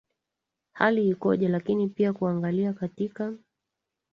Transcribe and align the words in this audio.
hali 0.73 1.09
ikoje 1.09 1.47
lakini 1.47 1.87
pia 1.87 2.13
kuangalia 2.13 2.73
katika 2.73 3.33